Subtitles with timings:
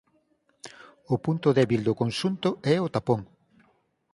[1.13, 3.21] O punto débil do conxunto é o tapón.